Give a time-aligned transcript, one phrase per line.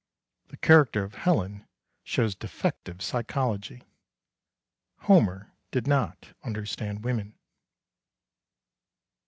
[0.47, 1.67] The character of Helen
[2.03, 3.83] shows defective psychology.
[5.01, 7.35] Homer did not understand women.